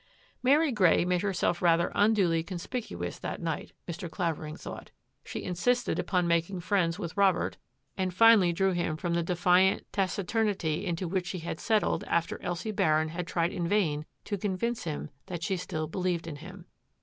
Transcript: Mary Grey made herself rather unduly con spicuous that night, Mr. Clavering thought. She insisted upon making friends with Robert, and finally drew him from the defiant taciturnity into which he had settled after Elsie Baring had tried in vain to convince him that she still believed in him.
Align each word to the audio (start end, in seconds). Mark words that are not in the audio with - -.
Mary 0.41 0.71
Grey 0.71 1.05
made 1.05 1.21
herself 1.21 1.61
rather 1.61 1.91
unduly 1.93 2.41
con 2.41 2.57
spicuous 2.57 3.19
that 3.19 3.39
night, 3.39 3.71
Mr. 3.87 4.09
Clavering 4.09 4.57
thought. 4.57 4.89
She 5.23 5.43
insisted 5.43 5.99
upon 5.99 6.27
making 6.27 6.61
friends 6.61 6.97
with 6.97 7.15
Robert, 7.15 7.57
and 7.95 8.11
finally 8.11 8.51
drew 8.51 8.71
him 8.71 8.97
from 8.97 9.13
the 9.13 9.21
defiant 9.21 9.85
taciturnity 9.93 10.87
into 10.87 11.07
which 11.07 11.29
he 11.29 11.39
had 11.41 11.59
settled 11.59 12.03
after 12.05 12.41
Elsie 12.41 12.71
Baring 12.71 13.09
had 13.09 13.27
tried 13.27 13.51
in 13.53 13.67
vain 13.67 14.07
to 14.25 14.39
convince 14.39 14.85
him 14.85 15.11
that 15.27 15.43
she 15.43 15.55
still 15.55 15.85
believed 15.85 16.25
in 16.25 16.37
him. 16.37 16.65